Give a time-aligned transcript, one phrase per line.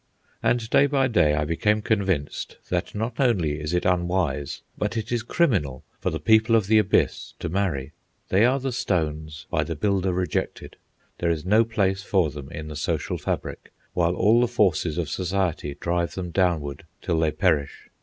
[0.41, 5.11] And day by day I became convinced that not only is it unwise, but it
[5.11, 7.91] is criminal for the people of the Abyss to marry.
[8.29, 10.75] They are the stones by the builder rejected.
[11.19, 15.07] There is no place for them, in the social fabric, while all the forces of
[15.07, 17.91] society drive them downward till they perish.